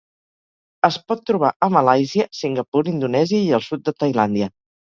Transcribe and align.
Es 0.89 0.97
pot 1.11 1.21
trobar 1.31 1.51
a 1.67 1.69
Malàisia, 1.75 2.27
Singapur, 2.39 2.83
Indonèsia 2.95 3.45
i 3.51 3.55
el 3.59 3.67
Sud 3.71 3.89
de 3.91 3.99
Tailàndia. 4.03 4.53